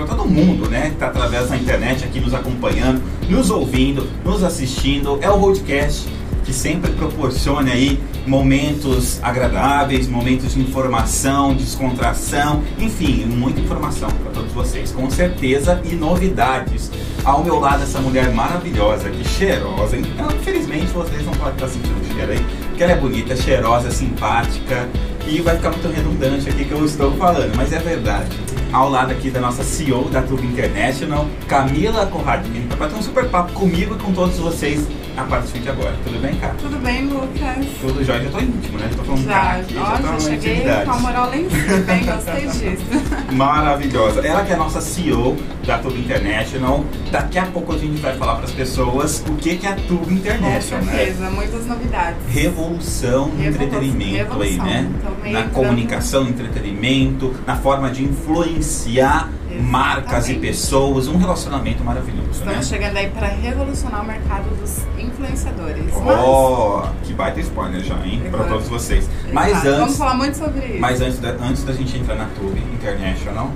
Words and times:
para 0.00 0.16
todo 0.16 0.28
mundo, 0.28 0.68
né? 0.68 0.88
Que 0.88 0.94
está 0.94 1.06
através 1.08 1.48
da 1.48 1.56
internet 1.56 2.04
aqui 2.04 2.20
nos 2.20 2.34
acompanhando, 2.34 3.02
nos 3.28 3.50
ouvindo, 3.50 4.08
nos 4.24 4.42
assistindo. 4.42 5.18
É 5.20 5.30
o 5.30 5.36
Roadcast 5.36 6.08
que 6.44 6.52
sempre 6.54 6.90
proporcione 6.92 7.70
aí 7.70 8.00
momentos 8.26 9.22
agradáveis, 9.22 10.08
momentos 10.08 10.54
de 10.54 10.60
informação, 10.60 11.54
descontração, 11.54 12.62
enfim, 12.78 13.24
muita 13.26 13.60
informação 13.60 14.10
para 14.10 14.32
todos 14.32 14.52
vocês, 14.52 14.90
com 14.90 15.10
certeza 15.10 15.80
e 15.84 15.94
novidades. 15.94 16.90
Ao 17.24 17.44
meu 17.44 17.58
lado 17.58 17.82
essa 17.82 18.00
mulher 18.00 18.32
maravilhosa, 18.32 19.10
que 19.10 19.22
cheirosa, 19.28 19.96
então, 19.96 20.28
infelizmente 20.40 20.86
vocês 20.86 21.24
não 21.24 21.32
podem 21.34 21.54
estar 21.54 21.68
sentindo 21.68 22.00
o 22.00 22.14
cheiro 22.14 22.32
aí, 22.32 22.46
porque 22.68 22.82
ela 22.82 22.92
é 22.92 22.96
bonita, 22.96 23.36
cheirosa, 23.36 23.90
simpática 23.90 24.88
e 25.28 25.40
vai 25.40 25.56
ficar 25.56 25.70
muito 25.70 25.88
redundante 25.88 26.48
aqui 26.48 26.64
que 26.64 26.72
eu 26.72 26.84
estou 26.84 27.12
falando, 27.12 27.54
mas 27.54 27.72
é 27.72 27.78
verdade. 27.78 28.30
Ao 28.72 28.88
lado 28.88 29.10
aqui 29.10 29.30
da 29.30 29.40
nossa 29.40 29.64
CEO 29.64 30.04
da 30.10 30.22
Tube 30.22 30.46
International, 30.46 31.26
Camila 31.48 32.06
Conradini, 32.06 32.68
para 32.68 32.88
ter 32.88 32.94
um 32.94 33.02
super 33.02 33.28
papo 33.28 33.52
comigo 33.52 33.96
e 33.96 33.98
com 33.98 34.12
todos 34.12 34.38
vocês 34.38 34.86
a 35.20 35.24
partir 35.24 35.58
de 35.58 35.68
agora. 35.68 35.94
Tudo 36.04 36.20
bem, 36.20 36.34
cara? 36.36 36.54
Tudo 36.54 36.78
bem, 36.78 37.06
Lucas? 37.06 37.66
Tudo 37.80 38.04
jóia, 38.04 38.22
já 38.22 38.30
tô 38.30 38.40
íntimo, 38.40 38.78
né? 38.78 38.88
Já 38.90 38.96
tô 38.96 39.04
falando 39.04 39.24
já, 39.24 39.52
aqui, 39.52 39.74
ó, 39.76 39.84
já, 39.84 39.96
tô 39.98 40.02
já 40.02 40.20
cheguei 40.20 40.62
com 40.84 40.90
a 40.90 40.98
moral 40.98 41.26
lá 41.26 41.36
em 41.36 41.50
cima, 41.50 41.76
bem, 41.78 42.04
gostei 42.06 42.46
disso. 42.46 43.32
Maravilhosa. 43.32 44.26
Ela 44.26 44.44
que 44.44 44.52
é 44.52 44.54
a 44.54 44.58
nossa 44.58 44.80
CEO 44.80 45.36
da 45.66 45.78
Tube 45.78 46.00
International. 46.00 46.84
Daqui 47.10 47.38
a 47.38 47.46
pouco 47.46 47.74
a 47.74 47.78
gente 47.78 48.00
vai 48.00 48.16
falar 48.16 48.36
para 48.36 48.44
as 48.44 48.52
pessoas 48.52 49.22
o 49.28 49.34
que, 49.36 49.56
que 49.56 49.66
é 49.66 49.70
a 49.70 49.76
Tube 49.76 50.12
International, 50.12 50.80
Com 50.84 50.90
né? 50.90 50.96
certeza, 50.96 51.24
né? 51.24 51.30
muitas 51.30 51.66
novidades. 51.66 52.16
Revolução 52.28 53.28
no 53.28 53.44
entretenimento 53.44 54.16
revolução. 54.16 54.42
aí, 54.42 54.56
né? 54.56 54.90
Então, 54.98 55.32
na 55.32 55.42
comunicação, 55.44 56.26
entretenimento, 56.26 57.34
na 57.46 57.56
forma 57.56 57.90
de 57.90 58.04
influenciar. 58.04 59.28
Marcas 59.60 60.28
e 60.28 60.34
pessoas, 60.34 61.08
um 61.08 61.16
relacionamento 61.16 61.84
maravilhoso. 61.84 62.30
Estamos 62.32 62.56
né? 62.56 62.62
chegando 62.62 62.96
aí 62.96 63.10
para 63.10 63.28
revolucionar 63.28 64.02
o 64.02 64.06
mercado 64.06 64.48
dos 64.56 64.78
influenciadores. 64.98 65.92
Oh, 65.94 66.82
mas... 66.82 67.06
que 67.06 67.12
baita 67.12 67.40
spoiler 67.40 67.82
já, 67.82 67.96
hein? 68.04 68.22
Para 68.30 68.44
todos 68.44 68.68
vocês. 68.68 69.04
Exato. 69.04 69.34
Mas 69.34 69.56
antes, 69.64 69.78
Vamos 69.78 69.96
falar 69.96 70.14
muito 70.14 70.36
sobre 70.36 70.66
isso. 70.66 70.80
Mas 70.80 71.00
antes 71.00 71.18
da, 71.18 71.30
antes 71.30 71.64
da 71.64 71.72
gente 71.72 71.96
entrar 71.96 72.16
na 72.16 72.26
Tube 72.26 72.58
International, 72.72 73.50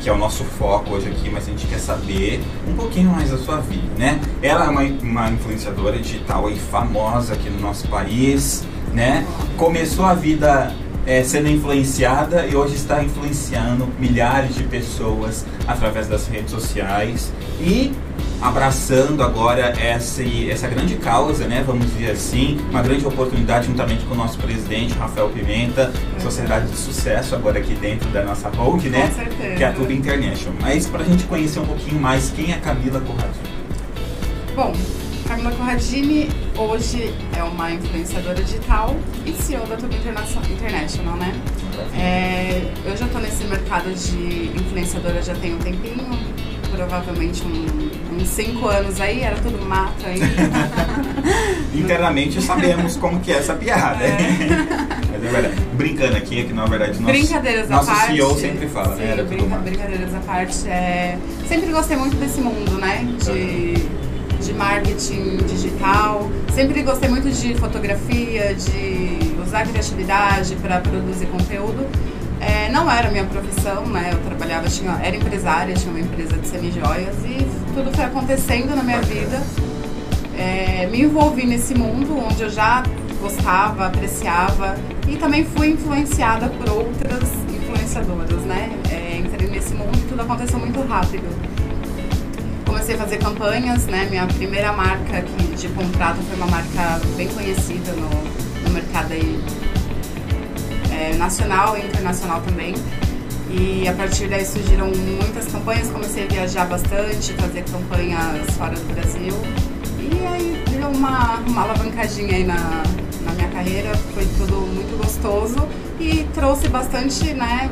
que 0.00 0.08
é 0.08 0.12
o 0.12 0.18
nosso 0.18 0.44
foco 0.44 0.94
hoje 0.94 1.08
aqui, 1.08 1.30
mas 1.30 1.46
a 1.46 1.50
gente 1.50 1.66
quer 1.66 1.78
saber 1.78 2.42
um 2.66 2.74
pouquinho 2.74 3.10
mais 3.10 3.30
da 3.30 3.36
sua 3.36 3.58
vida, 3.58 3.90
né? 3.98 4.18
Ela 4.42 4.66
é 4.66 4.68
uma, 4.68 4.82
uma 4.82 5.30
influenciadora 5.30 5.98
digital 5.98 6.46
aí 6.46 6.58
famosa 6.58 7.34
aqui 7.34 7.50
no 7.50 7.60
nosso 7.60 7.86
país, 7.88 8.64
né? 8.94 9.26
Começou 9.56 10.06
a 10.06 10.14
vida 10.14 10.72
é, 11.06 11.22
sendo 11.24 11.48
influenciada 11.48 12.46
e 12.46 12.54
hoje 12.54 12.74
está 12.74 13.02
influenciando 13.02 13.88
milhares 13.98 14.54
de 14.54 14.64
pessoas 14.64 15.44
através 15.66 16.06
das 16.08 16.26
redes 16.28 16.50
sociais 16.50 17.32
e 17.60 17.92
abraçando 18.40 19.22
agora 19.22 19.74
essa, 19.78 20.22
essa 20.22 20.66
grande 20.66 20.96
causa, 20.96 21.46
né, 21.46 21.62
vamos 21.66 21.86
dizer 21.92 22.12
assim, 22.12 22.58
uma 22.70 22.82
grande 22.82 23.06
oportunidade 23.06 23.66
juntamente 23.66 24.04
com 24.04 24.14
o 24.14 24.16
nosso 24.16 24.38
presidente 24.38 24.94
Rafael 24.94 25.28
Pimenta, 25.28 25.92
Sociedade 26.18 26.70
de 26.70 26.76
Sucesso 26.76 27.34
agora 27.34 27.58
aqui 27.58 27.74
dentro 27.74 28.08
da 28.10 28.22
nossa 28.22 28.48
hold, 28.48 28.84
né, 28.86 29.10
que 29.56 29.62
é 29.62 29.66
a 29.66 29.72
Tudo 29.72 29.92
International. 29.92 30.54
Mas 30.60 30.86
para 30.86 31.02
a 31.02 31.04
gente 31.04 31.24
conhecer 31.24 31.60
um 31.60 31.66
pouquinho 31.66 32.00
mais 32.00 32.30
quem 32.30 32.52
é 32.52 32.56
Camila 32.56 33.00
Corradini. 33.00 33.50
Bom, 34.56 34.72
Camila 35.28 35.52
Corradini 35.52 36.28
hoje 36.56 37.14
é 37.36 37.42
uma 37.42 37.70
influenciadora 37.70 38.42
digital 38.42 38.96
e 39.26 39.32
CEO 39.50 39.66
da 39.66 39.76
Tudo 39.76 39.96
International, 39.96 41.16
né? 41.16 41.34
É, 41.98 42.70
eu 42.84 42.96
já 42.96 43.06
estou 43.06 43.20
nesse 43.20 43.42
mercado 43.44 43.92
de 43.92 44.52
influenciadora 44.56 45.20
já 45.20 45.34
tem 45.34 45.56
um 45.56 45.58
tempinho, 45.58 46.06
provavelmente 46.70 47.42
um, 47.42 48.16
uns 48.16 48.28
5 48.28 48.64
anos 48.68 49.00
aí, 49.00 49.22
era 49.22 49.34
tudo 49.38 49.60
mato 49.66 50.06
aí. 50.06 50.20
Internamente 51.74 52.40
sabemos 52.40 52.96
como 52.96 53.18
que 53.18 53.32
é 53.32 53.38
essa 53.38 53.54
piada. 53.54 54.04
É. 54.04 54.18
Mas 55.10 55.24
é 55.24 55.28
verdade. 55.28 55.54
Brincando 55.72 56.16
aqui, 56.16 56.40
é 56.42 56.44
que 56.44 56.52
na 56.52 56.66
verdade 56.66 57.00
nosso, 57.00 57.12
brincadeiras 57.12 57.68
nosso 57.68 57.90
à 57.90 57.94
parte, 57.94 58.12
CEO 58.12 58.38
sempre 58.38 58.68
fala, 58.68 58.94
sim, 58.94 59.02
né? 59.02 59.10
Era 59.10 59.24
brinca, 59.24 59.56
brincadeiras 59.56 60.14
à 60.14 60.20
parte. 60.20 60.68
É, 60.68 61.18
sempre 61.48 61.72
gostei 61.72 61.96
muito 61.96 62.16
desse 62.18 62.40
mundo, 62.40 62.78
né? 62.78 63.04
De, 63.24 63.74
de 64.46 64.52
marketing 64.52 65.38
digital. 65.38 66.30
Sempre 66.54 66.84
gostei 66.84 67.08
muito 67.10 67.28
de 67.28 67.54
fotografia, 67.56 68.54
de 68.54 69.29
usar 69.50 69.66
criatividade 69.66 70.54
para 70.56 70.78
produzir 70.78 71.26
conteúdo. 71.26 71.84
É, 72.40 72.70
não 72.70 72.90
era 72.90 73.10
minha 73.10 73.24
profissão, 73.24 73.84
né? 73.86 74.10
Eu 74.12 74.18
trabalhava, 74.20 74.68
tinha, 74.68 74.92
era 75.02 75.14
empresária, 75.16 75.74
tinha 75.74 75.90
uma 75.90 76.00
empresa 76.00 76.38
de 76.38 76.46
semijoias 76.46 77.16
e 77.24 77.44
tudo 77.74 77.94
foi 77.94 78.04
acontecendo 78.04 78.74
na 78.74 78.82
minha 78.82 79.02
vida. 79.02 79.42
É, 80.38 80.86
me 80.86 81.02
envolvi 81.02 81.44
nesse 81.44 81.74
mundo 81.74 82.16
onde 82.16 82.42
eu 82.42 82.48
já 82.48 82.82
gostava, 83.20 83.86
apreciava 83.86 84.76
e 85.06 85.16
também 85.16 85.44
fui 85.44 85.72
influenciada 85.72 86.48
por 86.48 86.70
outras 86.70 87.28
influenciadoras, 87.52 88.42
né? 88.42 88.70
É, 88.88 89.18
entrei 89.18 89.50
nesse 89.50 89.74
mundo 89.74 89.98
e 89.98 90.08
tudo 90.08 90.22
aconteceu 90.22 90.58
muito 90.60 90.80
rápido. 90.86 91.28
Comecei 92.64 92.94
a 92.94 92.98
fazer 92.98 93.18
campanhas, 93.18 93.86
né? 93.86 94.06
Minha 94.08 94.26
primeira 94.28 94.72
marca 94.72 95.18
aqui 95.18 95.54
de 95.56 95.68
contrato 95.68 96.18
foi 96.22 96.36
uma 96.36 96.46
marca 96.46 97.00
bem 97.16 97.28
conhecida 97.28 97.92
no 97.92 98.49
mercado 98.80 99.12
aí 99.12 99.38
é, 100.90 101.14
nacional 101.16 101.76
e 101.76 101.86
internacional 101.86 102.40
também. 102.40 102.74
E 103.50 103.86
a 103.88 103.92
partir 103.92 104.28
daí 104.28 104.44
surgiram 104.44 104.86
muitas 104.86 105.46
campanhas, 105.46 105.90
comecei 105.90 106.24
a 106.24 106.26
viajar 106.26 106.66
bastante, 106.66 107.32
fazer 107.34 107.64
campanhas 107.64 108.48
fora 108.56 108.74
do 108.76 108.94
Brasil. 108.94 109.34
E 109.98 110.26
aí 110.26 110.64
deu 110.70 110.88
uma, 110.88 111.36
uma 111.38 111.62
alavancadinha 111.62 112.36
aí 112.36 112.44
na, 112.44 112.82
na 113.22 113.32
minha 113.32 113.48
carreira, 113.48 113.94
foi 114.14 114.24
tudo 114.38 114.66
muito 114.72 114.96
gostoso 114.96 115.68
e 115.98 116.24
trouxe 116.32 116.68
bastante, 116.68 117.34
né? 117.34 117.68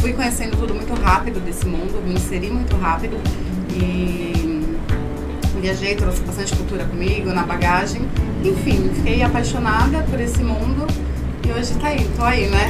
Fui 0.00 0.12
conhecendo 0.12 0.56
tudo 0.56 0.74
muito 0.74 0.94
rápido 1.02 1.40
desse 1.44 1.66
mundo, 1.66 2.00
me 2.06 2.14
inseri 2.14 2.48
muito 2.48 2.76
rápido 2.76 3.20
e 3.74 4.37
viajei, 5.60 5.94
trouxe 5.94 6.20
bastante 6.22 6.54
cultura 6.56 6.84
comigo 6.84 7.30
na 7.30 7.44
bagagem. 7.44 8.02
Enfim, 8.44 8.90
fiquei 8.94 9.22
apaixonada 9.22 9.98
por 10.10 10.20
esse 10.20 10.42
mundo 10.42 10.86
e 11.46 11.50
hoje 11.50 11.74
tá 11.74 11.88
aí, 11.88 12.08
tô 12.16 12.22
aí, 12.22 12.46
né? 12.48 12.68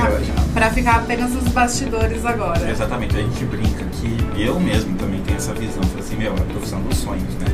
Pra 0.54 0.71
ficar 0.71 0.97
apenas 0.97 1.32
nos 1.32 1.49
bastidores 1.49 2.25
agora. 2.25 2.71
Exatamente, 2.71 3.16
a 3.16 3.21
gente 3.21 3.44
brinca 3.44 3.84
que 3.93 4.41
eu 4.41 4.59
mesmo 4.60 4.97
também 4.97 5.21
tenho 5.22 5.37
essa 5.37 5.53
visão. 5.53 5.82
Falei 5.82 6.04
assim, 6.04 6.16
meu, 6.16 6.32
é 6.32 6.37
a 6.37 6.44
profissão 6.44 6.81
dos 6.82 6.97
sonhos, 6.99 7.34
né? 7.34 7.47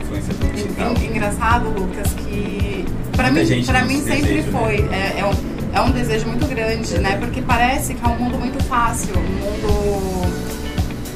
Influência 0.00 0.34
digital. 0.34 0.94
Engraçado, 1.02 1.68
Lucas, 1.68 2.12
que 2.14 2.84
pra 3.12 3.30
Muita 3.30 3.54
mim, 3.54 3.64
pra 3.64 3.84
mim 3.84 4.02
sempre 4.02 4.22
desejo, 4.22 4.50
né? 4.50 4.58
foi. 4.58 4.82
Né? 4.82 5.12
É, 5.16 5.20
é, 5.20 5.26
um, 5.26 5.34
é 5.74 5.80
um 5.82 5.90
desejo 5.90 6.26
muito 6.26 6.46
grande, 6.46 6.98
né? 6.98 7.16
Porque 7.18 7.42
parece 7.42 7.94
que 7.94 8.04
é 8.04 8.08
um 8.08 8.16
mundo 8.16 8.38
muito 8.38 8.62
fácil, 8.64 9.14
um 9.16 9.22
mundo 9.22 10.63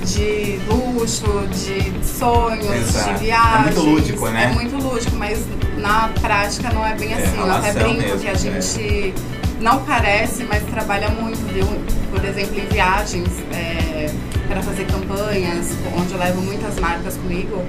de 0.08 0.58
luxo, 0.66 1.46
de 1.48 2.06
sonhos, 2.06 2.64
Exato. 2.64 3.14
de 3.14 3.24
viagens. 3.24 3.76
É 3.76 3.80
muito 3.80 3.80
lúdico, 3.80 4.28
né? 4.28 4.44
É 4.44 4.54
muito 4.54 4.76
lúdico, 4.76 5.16
mas 5.16 5.44
na 5.76 6.08
prática 6.20 6.72
não 6.72 6.86
é 6.86 6.94
bem 6.94 7.12
é, 7.12 7.16
assim. 7.16 7.38
Eu 7.38 7.50
até 7.50 7.72
brinco 7.72 8.00
mesmo, 8.00 8.18
que 8.18 8.28
a 8.28 8.34
gente 8.34 9.14
não 9.60 9.84
parece, 9.84 10.44
mas 10.44 10.62
trabalha 10.64 11.10
muito, 11.10 11.38
viu? 11.52 11.66
Por 12.10 12.24
exemplo, 12.24 12.58
em 12.58 12.66
viagens, 12.66 13.28
é, 13.52 14.10
para 14.48 14.62
fazer 14.62 14.86
campanhas, 14.86 15.72
onde 15.96 16.12
eu 16.12 16.18
levo 16.18 16.40
muitas 16.40 16.78
marcas 16.80 17.16
comigo, 17.16 17.62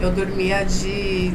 eu 0.00 0.10
dormia 0.10 0.64
de 0.64 1.32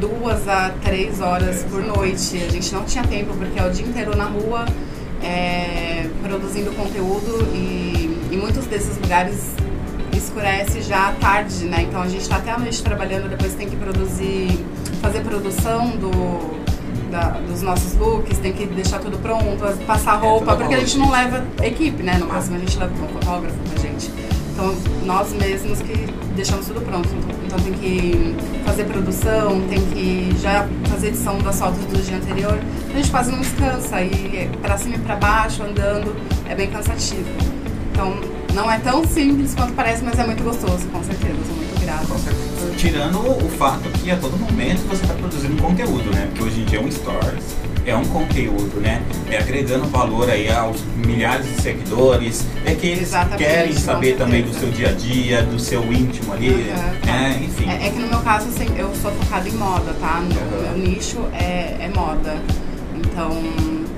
duas 0.00 0.48
a 0.48 0.70
três 0.82 1.20
horas 1.20 1.64
por 1.70 1.82
noite. 1.84 2.42
A 2.42 2.50
gente 2.50 2.74
não 2.74 2.84
tinha 2.84 3.04
tempo, 3.04 3.32
porque 3.36 3.58
é 3.60 3.64
o 3.64 3.70
dia 3.70 3.86
inteiro 3.86 4.16
na 4.16 4.24
rua, 4.24 4.64
é, 5.22 6.06
produzindo 6.20 6.72
conteúdo 6.72 7.48
e 7.54 8.28
em 8.32 8.36
muitos 8.36 8.66
desses 8.66 8.98
lugares 8.98 9.54
escurece 10.24 10.82
já 10.82 11.08
à 11.08 11.12
tarde, 11.12 11.64
né? 11.66 11.82
Então 11.82 12.02
a 12.02 12.08
gente 12.08 12.22
está 12.22 12.36
até 12.36 12.50
a 12.50 12.58
noite 12.58 12.82
trabalhando, 12.82 13.28
depois 13.28 13.54
tem 13.54 13.68
que 13.68 13.76
produzir, 13.76 14.64
fazer 15.00 15.20
produção 15.20 15.90
do 15.90 16.64
da, 17.10 17.28
dos 17.46 17.62
nossos 17.62 17.94
looks, 17.94 18.38
tem 18.38 18.52
que 18.52 18.66
deixar 18.66 18.98
tudo 18.98 19.16
pronto, 19.18 19.56
passar 19.86 20.16
é, 20.16 20.26
roupa, 20.26 20.52
é, 20.52 20.56
porque 20.56 20.74
a 20.74 20.80
gente 20.80 20.98
não 20.98 21.10
leva 21.10 21.44
equipe, 21.62 22.02
né? 22.02 22.18
No 22.18 22.26
máximo 22.26 22.56
a 22.56 22.58
gente 22.58 22.76
leva 22.76 22.92
um 22.92 23.08
fotógrafo 23.08 23.56
com 23.56 23.78
a 23.78 23.80
gente. 23.80 24.10
Então 24.52 24.74
nós 25.04 25.32
mesmos 25.32 25.80
que 25.80 26.06
deixamos 26.34 26.66
tudo 26.66 26.80
pronto. 26.80 27.08
Então 27.44 27.58
tem 27.60 27.72
que 27.74 28.34
fazer 28.64 28.84
produção, 28.84 29.60
tem 29.68 29.80
que 29.86 30.36
já 30.40 30.66
fazer 30.90 31.08
edição 31.08 31.38
das 31.38 31.58
fotos 31.58 31.78
do 31.84 32.02
dia 32.02 32.16
anterior. 32.16 32.58
A 32.92 32.96
gente 32.96 33.10
quase 33.10 33.30
não 33.30 33.38
descansa 33.38 34.00
e 34.02 34.50
para 34.60 34.76
cima 34.76 34.96
e 34.96 34.98
para 34.98 35.16
baixo, 35.16 35.62
andando, 35.62 36.16
é 36.48 36.54
bem 36.54 36.68
cansativo. 36.68 37.28
Então 37.92 38.12
não 38.54 38.70
é 38.70 38.78
tão 38.78 39.04
simples 39.06 39.54
quanto 39.54 39.72
parece, 39.74 40.02
mas 40.04 40.18
é 40.18 40.24
muito 40.24 40.42
gostoso, 40.42 40.86
com 40.88 41.02
certeza. 41.02 41.34
Sou 41.46 41.56
muito 41.56 41.80
grata. 41.80 42.06
Com 42.06 42.18
certeza 42.18 42.54
tirando 42.76 43.18
o 43.20 43.48
fato 43.50 43.88
que 44.00 44.10
a 44.10 44.16
todo 44.16 44.36
momento 44.36 44.80
você 44.88 45.02
está 45.02 45.14
produzindo 45.14 45.60
conteúdo, 45.62 46.10
né? 46.10 46.26
Porque 46.28 46.42
hoje 46.44 46.60
em 46.60 46.64
dia 46.64 46.78
é 46.78 46.82
um 46.82 46.90
stories, 46.90 47.44
é 47.86 47.94
um 47.96 48.04
conteúdo, 48.06 48.80
né? 48.80 49.00
É 49.30 49.38
agregando 49.38 49.86
valor 49.88 50.28
aí 50.28 50.50
aos 50.50 50.82
milhares 50.96 51.46
de 51.46 51.62
seguidores, 51.62 52.44
é 52.66 52.74
que 52.74 52.86
eles 52.88 53.02
Exatamente, 53.02 53.38
querem 53.44 53.72
saber 53.74 54.16
também 54.16 54.42
do 54.42 54.52
seu 54.52 54.70
dia 54.70 54.88
a 54.88 54.92
dia, 54.92 55.42
do 55.42 55.58
seu 55.58 55.82
íntimo 55.92 56.32
ali, 56.32 56.50
Uhum. 56.50 57.06
né? 57.06 57.40
Enfim. 57.42 57.68
É, 57.70 57.86
é 57.86 57.90
que 57.90 57.98
no 58.00 58.08
meu 58.08 58.20
caso 58.20 58.48
assim, 58.48 58.66
eu 58.76 58.92
sou 59.00 59.10
focada 59.12 59.48
em 59.48 59.52
moda, 59.52 59.94
tá? 60.00 60.20
No 60.20 60.34
Uhum. 60.34 60.62
meu 60.76 60.88
nicho 60.88 61.20
é, 61.32 61.76
é 61.80 61.90
moda. 61.94 62.36
Então, 63.14 63.30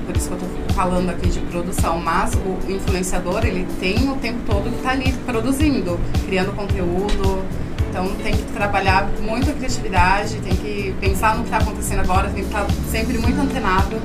por 0.05 0.15
isso 0.15 0.29
que 0.29 0.35
eu 0.35 0.39
tô 0.39 0.75
falando 0.75 1.09
aqui 1.09 1.31
de 1.31 1.41
produção. 1.41 1.99
Mas 1.99 2.35
o 2.35 2.71
influenciador, 2.71 3.47
ele 3.47 3.67
tem 3.81 4.11
o 4.11 4.17
tempo 4.17 4.41
todo 4.47 4.71
que 4.71 4.83
tá 4.83 4.91
ali 4.91 5.11
produzindo, 5.25 5.99
criando 6.27 6.55
conteúdo. 6.55 7.43
Então 7.89 8.11
tem 8.23 8.35
que 8.35 8.43
trabalhar 8.53 9.09
muito 9.23 9.49
a 9.49 9.55
criatividade, 9.55 10.37
tem 10.41 10.55
que 10.55 10.95
pensar 11.01 11.35
no 11.35 11.45
que 11.45 11.47
está 11.47 11.57
acontecendo 11.57 12.01
agora, 12.01 12.29
tem 12.29 12.43
que 12.45 12.51
estar 12.51 12.67
sempre 12.91 13.17
muito 13.17 13.41
antenado. 13.41 13.97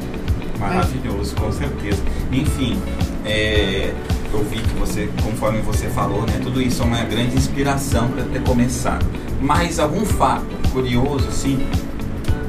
Maravilhoso, 0.58 1.36
com 1.36 1.52
certeza. 1.52 2.02
Enfim, 2.32 2.80
é, 3.26 3.94
eu 4.32 4.46
vi 4.46 4.60
que 4.60 4.74
você, 4.76 5.10
conforme 5.22 5.60
você 5.60 5.90
falou, 5.90 6.22
né, 6.22 6.40
tudo 6.42 6.62
isso 6.62 6.84
é 6.84 6.86
uma 6.86 7.04
grande 7.04 7.36
inspiração 7.36 8.08
para 8.12 8.24
ter 8.24 8.42
começado. 8.44 9.06
Mas 9.42 9.78
algum 9.78 10.06
fato 10.06 10.46
curioso, 10.72 11.28
assim, 11.28 11.68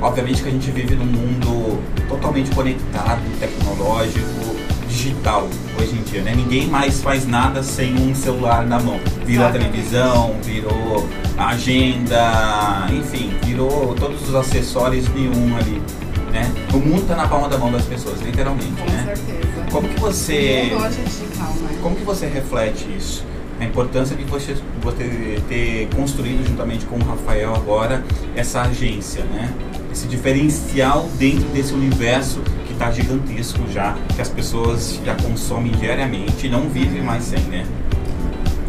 obviamente 0.02 0.42
que 0.42 0.48
a 0.48 0.52
gente 0.52 0.70
vive 0.70 0.96
num 0.96 1.06
mundo 1.06 1.80
totalmente 2.08 2.50
conectado, 2.50 3.20
tecnológico, 3.38 4.56
digital 4.88 5.48
hoje 5.80 5.96
em 5.96 6.02
dia, 6.02 6.22
né? 6.22 6.34
Ninguém 6.34 6.66
mais 6.66 7.00
faz 7.00 7.26
nada 7.26 7.62
sem 7.62 7.94
um 7.94 8.14
celular 8.14 8.66
na 8.66 8.78
mão. 8.80 9.00
Virou 9.24 9.46
a 9.46 9.50
televisão, 9.50 10.36
virou 10.42 11.08
a 11.38 11.48
agenda, 11.50 12.86
enfim, 12.90 13.32
virou 13.44 13.94
todos 13.94 14.28
os 14.28 14.34
acessórios 14.34 15.06
de 15.06 15.28
um 15.28 15.56
ali, 15.56 15.80
né? 16.32 16.52
O 16.74 16.78
mundo 16.78 17.06
tá 17.06 17.14
na 17.14 17.26
palma 17.26 17.48
da 17.48 17.56
mão 17.56 17.70
das 17.70 17.84
pessoas, 17.84 18.20
literalmente, 18.20 18.82
Com 18.82 18.90
né? 18.90 19.14
certeza. 19.14 19.42
Como 19.70 19.88
que 19.88 20.00
você 20.00 20.70
digital, 20.90 21.50
né? 21.54 21.78
como 21.82 21.96
que 21.96 22.04
você 22.04 22.26
reflete 22.26 22.86
isso? 22.96 23.24
A 23.58 23.64
importância 23.64 24.16
de 24.16 24.24
você, 24.24 24.56
você 24.82 25.40
ter 25.48 25.88
construído 25.94 26.46
juntamente 26.46 26.84
com 26.84 26.96
o 26.96 27.04
Rafael 27.04 27.54
agora 27.54 28.04
essa 28.34 28.62
agência, 28.62 29.24
né? 29.24 29.52
Esse 29.92 30.06
diferencial 30.06 31.08
dentro 31.18 31.46
desse 31.50 31.74
universo 31.74 32.40
que 32.66 32.72
está 32.72 32.90
gigantesco 32.90 33.60
já, 33.70 33.94
que 34.14 34.22
as 34.22 34.28
pessoas 34.30 34.98
já 35.04 35.14
consomem 35.16 35.70
diariamente 35.72 36.46
e 36.46 36.50
não 36.50 36.68
vivem 36.68 37.02
mais 37.02 37.24
sem, 37.24 37.40
né? 37.42 37.66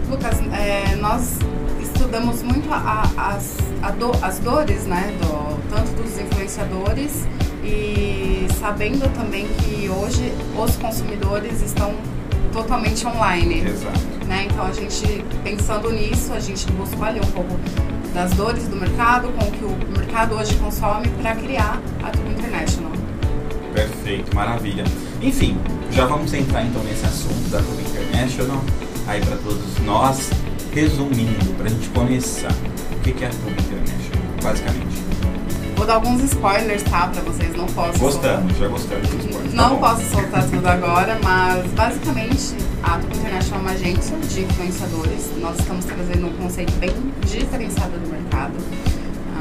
Lucas, 0.09 0.39
é, 0.51 0.95
nós 0.97 1.37
estudamos 1.81 2.43
muito 2.43 2.67
a- 2.71 3.09
as, 3.15 3.55
a 3.81 3.91
do- 3.91 4.11
as 4.21 4.39
dores, 4.39 4.83
né, 4.85 5.13
do, 5.21 5.57
tanto 5.73 5.91
dos 6.01 6.19
influenciadores 6.19 7.25
e 7.63 8.45
sabendo 8.59 9.09
também 9.15 9.47
que 9.47 9.89
hoje 9.89 10.31
os 10.61 10.75
consumidores 10.75 11.61
estão 11.61 11.93
totalmente 12.51 13.07
online, 13.07 13.61
Exato. 13.65 13.99
né? 14.27 14.45
Então 14.51 14.65
a 14.65 14.71
gente 14.73 15.23
pensando 15.43 15.89
nisso, 15.91 16.33
a 16.33 16.39
gente 16.39 16.69
buscou 16.73 17.05
ali 17.05 17.19
um 17.19 17.31
pouco 17.31 17.57
das 18.13 18.31
dores 18.33 18.67
do 18.67 18.75
mercado, 18.75 19.29
com 19.29 19.45
o 19.45 19.51
que 19.51 19.63
o 19.65 19.97
mercado 19.97 20.35
hoje 20.35 20.55
consome 20.55 21.07
para 21.21 21.35
criar 21.35 21.81
a 22.03 22.09
Tubo 22.11 22.29
International. 22.29 22.91
Perfeito, 23.73 24.35
maravilha. 24.35 24.83
Enfim, 25.21 25.57
já 25.91 26.05
vamos 26.05 26.33
entrar 26.33 26.63
então 26.63 26.83
nesse 26.83 27.05
assunto 27.05 27.49
da 27.49 27.61
Clube 27.61 27.81
International, 27.81 28.61
aí 29.07 29.19
para 29.21 29.37
todos 29.37 29.79
nós. 29.85 30.29
Resumindo, 30.73 31.53
para 31.55 31.67
a 31.67 31.69
gente 31.69 31.87
começar, 31.89 32.51
o 32.51 32.99
que 32.99 33.23
é 33.23 33.27
a 33.27 33.29
Clube 33.29 33.61
International, 33.61 34.23
basicamente? 34.41 35.12
Vou 35.83 35.87
dar 35.89 35.95
alguns 35.95 36.23
spoilers, 36.23 36.81
tá? 36.83 37.07
Para 37.07 37.21
vocês 37.23 37.53
não 37.57 37.65
posso 37.65 37.99
Gostamos, 37.99 38.57
já 38.57 38.69
gostamos 38.69 39.09
dos. 39.09 39.53
Não 39.53 39.63
tá 39.63 39.69
bom. 39.71 39.79
posso 39.81 40.09
soltar 40.11 40.49
tudo 40.49 40.65
agora, 40.65 41.19
mas 41.21 41.65
basicamente 41.73 42.55
a 42.81 42.97
Tubo 42.99 43.13
International 43.13 43.59
é 43.59 43.61
uma 43.63 43.71
agência 43.71 44.17
de 44.17 44.43
influenciadores. 44.43 45.31
Nós 45.41 45.59
estamos 45.59 45.83
trazendo 45.83 46.27
um 46.27 46.33
conceito 46.37 46.71
bem 46.79 46.89
diferenciado 47.27 47.99
do 47.99 48.09
mercado. 48.09 48.53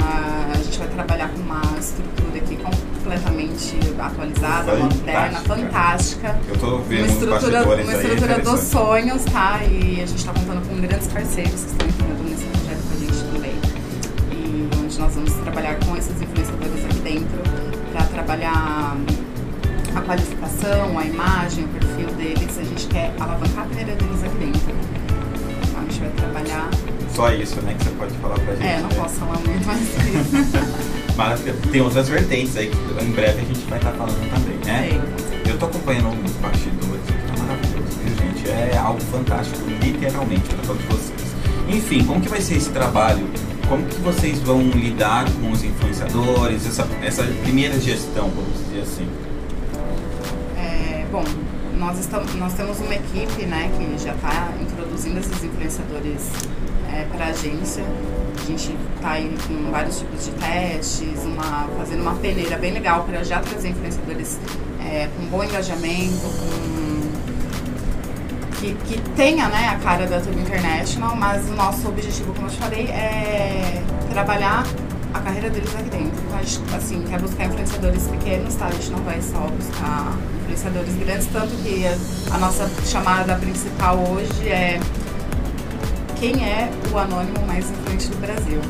Ah, 0.01 0.51
a 0.53 0.57
gente 0.59 0.79
vai 0.81 0.89
trabalhar 0.89 1.29
com 1.29 1.39
uma 1.43 1.63
estrutura 1.79 2.37
aqui 2.37 2.57
completamente 2.57 3.79
atualizada, 4.01 4.75
moderna, 4.75 5.41
Fantástica. 5.43 6.37
Eu 6.49 6.59
tô 6.59 6.67
Uma 6.75 6.83
vendo 6.83 7.05
uns 7.05 7.11
estrutura, 7.13 7.63
uma 7.63 7.75
aí, 7.75 7.83
estrutura 7.83 8.39
dos 8.41 8.61
sonhos, 8.63 9.25
tá? 9.27 9.61
E 9.63 10.03
a 10.03 10.07
gente 10.07 10.17
está 10.17 10.33
contando 10.33 10.69
com 10.69 10.75
grandes 10.81 11.07
parceiros 11.07 11.61
que 11.63 11.71
estão 11.71 11.87
entrando 11.87 12.29
nesse 12.29 12.45
projeto 12.47 12.83
com 12.83 12.95
a 12.95 12.99
gente 12.99 13.33
também. 13.33 13.62
Onde 14.93 15.01
nós 15.01 15.15
vamos 15.15 15.33
trabalhar 15.33 15.79
com 15.87 15.97
esses 15.97 16.21
influenciadores 16.21 16.85
aqui 16.85 16.99
dentro 16.99 17.39
para 17.93 18.05
trabalhar 18.09 18.95
a 19.95 20.01
qualificação, 20.03 20.99
a 20.99 21.05
imagem, 21.07 21.65
o 21.65 21.69
perfil 21.69 22.09
deles. 22.09 22.59
A 22.59 22.63
gente 22.63 22.87
quer 22.89 23.11
alavancar 23.19 23.65
a 23.65 23.69
carreira 23.69 23.95
deles 23.95 24.23
aqui 24.23 24.37
dentro. 24.37 24.75
Então 25.67 25.81
a 25.81 25.85
gente 25.85 25.99
vai 25.99 26.11
trabalhar. 26.11 26.71
Só 27.15 27.33
isso, 27.33 27.63
né, 27.63 27.75
que 27.79 27.85
você 27.85 27.91
pode 27.93 28.15
falar 28.19 28.35
pra 28.35 28.55
gente. 28.55 28.67
É, 28.67 28.81
não 28.81 28.89
né? 28.91 28.95
posso 28.97 29.15
falar 29.15 29.39
muito 29.39 29.67
mais 29.67 29.81
isso. 29.81 30.59
Mas 31.17 31.41
tem 31.41 31.81
outras 31.81 32.09
vertentes 32.11 32.55
aí 32.59 32.69
que 32.69 33.05
em 33.05 33.13
breve 33.13 33.41
a 33.41 33.45
gente 33.47 33.65
vai 33.71 33.79
estar 33.79 33.93
falando 33.93 34.31
também, 34.31 34.59
né? 34.67 35.01
Eu 35.49 35.59
tô 35.59 35.67
acompanhando 35.67 36.09
alguns 36.09 36.33
bastidores 36.33 37.01
aqui, 37.09 37.33
tá 37.35 37.43
maravilhoso, 37.43 37.99
viu, 37.99 38.15
gente? 38.15 38.51
É 38.51 38.77
algo 38.77 39.01
fantástico, 39.01 39.59
literalmente, 39.83 40.55
para 40.55 40.67
todos 40.67 40.85
vocês. 40.85 41.35
Enfim, 41.71 42.05
como 42.05 42.21
que 42.21 42.29
vai 42.29 42.43
ser 42.43 42.57
esse 42.57 42.69
trabalho? 42.69 43.27
Como 43.73 43.87
que 43.87 44.01
vocês 44.03 44.39
vão 44.41 44.61
lidar 44.69 45.25
com 45.41 45.51
os 45.51 45.65
influenciadores, 45.65 46.67
essa, 46.67 46.87
essa 47.01 47.23
primeira 47.43 47.81
gestão, 47.81 48.29
vamos 48.29 48.53
dizer 48.67 48.83
assim? 48.83 49.09
É, 50.59 51.07
bom, 51.11 51.25
nós, 51.79 51.99
estamos, 51.99 52.35
nós 52.35 52.53
temos 52.53 52.79
uma 52.81 52.95
equipe 52.95 53.47
né, 53.47 53.71
que 53.75 54.05
já 54.05 54.13
está 54.13 54.53
introduzindo 54.61 55.21
esses 55.21 55.43
influenciadores 55.43 56.31
para 57.13 57.25
a 57.25 57.29
agência. 57.29 57.83
A 58.39 58.47
gente 58.47 58.77
está 58.95 59.13
aí 59.13 59.35
com 59.49 59.71
vários 59.71 60.01
tipos 60.01 60.23
de 60.27 60.33
testes, 60.33 61.25
uma, 61.25 61.67
fazendo 61.79 62.03
uma 62.03 62.15
peneira 62.17 62.59
bem 62.59 62.75
legal 62.75 63.05
para 63.05 63.25
já 63.25 63.41
trazer 63.41 63.71
influenciadores 63.71 64.39
é, 64.85 65.09
com 65.17 65.25
bom 65.29 65.43
engajamento, 65.43 66.21
com, 66.21 66.72
que, 68.63 68.75
que 68.75 69.01
tenha 69.17 69.49
né, 69.49 69.69
a 69.69 69.79
cara 69.79 70.07
da 70.07 70.21
Tube 70.21 70.41
International, 70.41 71.17
mas 71.17 71.49
o 71.51 71.55
nosso 71.55 71.89
objetivo, 71.89 72.33
como 72.33 72.47
eu 72.47 72.51
te 72.51 72.59
falei, 72.59 72.87
é 72.87 73.83
trabalhar 74.11 74.65
a 75.13 75.19
carreira 75.19 75.51
deles 75.51 75.75
aqui 75.75 75.91
dentro. 75.91 76.13
Então 76.25 76.39
a 76.39 76.43
gente 76.43 76.75
assim, 76.75 77.03
quer 77.03 77.21
buscar 77.21 77.47
influenciadores 77.47 78.07
pequenos, 78.07 78.55
tá? 78.55 78.67
A 78.67 78.71
gente 78.71 78.91
não 78.91 79.01
vai 79.01 79.21
só 79.21 79.41
buscar 79.49 80.17
influenciadores 80.43 80.95
grandes, 80.95 81.27
tanto 81.33 81.55
que 81.63 81.85
a, 81.87 82.35
a 82.35 82.39
nossa 82.39 82.71
chamada 82.87 83.35
principal 83.35 83.99
hoje 83.99 84.49
é 84.49 84.79
quem 86.21 86.45
é 86.45 86.71
o 86.93 86.99
anônimo 86.99 87.45
mais 87.47 87.69
influente 87.69 88.09
do 88.09 88.17
Brasil. 88.19 88.61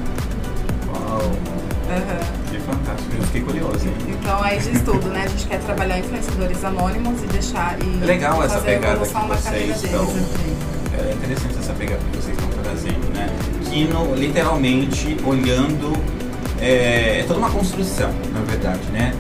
Uau, 0.89 1.62
Uhum. 1.89 2.51
que 2.51 2.59
fantástico, 2.61 3.17
eu 3.17 3.23
fiquei 3.25 3.41
curioso, 3.43 3.87
hein? 3.87 3.95
Então 4.09 4.43
aí 4.43 4.59
diz 4.59 4.81
tudo, 4.83 5.09
né? 5.09 5.25
A 5.25 5.29
gente 5.29 5.47
quer 5.47 5.59
trabalhar 5.61 5.99
influenciadores 5.99 6.65
anônimos 6.65 7.23
e 7.23 7.27
deixar 7.27 7.77
e 7.83 8.05
legal 8.05 8.43
essa 8.43 8.59
pegada 8.61 9.01
que 9.05 9.13
vocês 9.13 9.83
estão- 9.85 10.03
aqui. 10.05 10.57
É 10.95 11.13
interessante 11.15 11.59
essa 11.59 11.73
pegada 11.73 12.01
que 12.11 12.17
vocês 12.19 12.37
estão 12.39 12.49
trazendo, 12.63 13.15
né? 13.15 13.29
Que 13.69 13.85
no- 13.87 14.15
literalmente 14.15 15.17
olhando 15.25 15.93
é, 16.61 17.21
é 17.21 17.25
toda 17.27 17.41
uma 17.41 17.51
construção, 17.51 18.11
na 18.33 18.41
verdade, 18.41 18.81
né? 18.93 19.13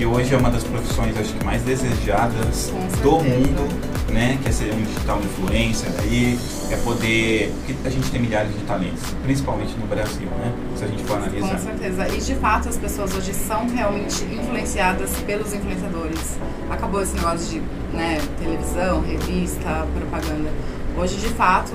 Que 0.00 0.06
hoje 0.06 0.34
é 0.34 0.38
uma 0.38 0.50
das 0.50 0.64
profissões 0.64 1.14
acho 1.14 1.34
que 1.34 1.44
mais 1.44 1.60
desejadas 1.60 2.72
do 3.02 3.18
mundo, 3.18 3.68
né? 4.10 4.38
Que 4.42 4.48
é 4.48 4.52
ser 4.52 4.72
um 4.72 4.82
digital 4.82 5.20
influencer 5.20 5.92
aí, 6.00 6.38
é 6.70 6.76
poder. 6.78 7.52
Porque 7.66 7.76
a 7.86 7.90
gente 7.90 8.10
tem 8.10 8.22
milhares 8.22 8.50
de 8.50 8.60
talentos, 8.64 9.02
principalmente 9.22 9.76
no 9.76 9.86
Brasil, 9.86 10.26
né? 10.38 10.54
Se 10.74 10.84
a 10.84 10.86
gente 10.86 11.04
for 11.04 11.18
analisar. 11.18 11.50
Com 11.50 11.58
certeza. 11.58 12.08
E 12.08 12.18
de 12.18 12.34
fato 12.36 12.70
as 12.70 12.78
pessoas 12.78 13.14
hoje 13.14 13.34
são 13.34 13.68
realmente 13.68 14.24
influenciadas 14.24 15.10
pelos 15.26 15.52
influenciadores. 15.52 16.38
Acabou 16.70 17.02
esse 17.02 17.14
negócio 17.16 17.50
de 17.50 17.60
né, 17.94 18.22
televisão, 18.38 19.02
revista, 19.02 19.86
propaganda. 19.94 20.50
Hoje, 20.96 21.16
de 21.16 21.28
fato, 21.28 21.72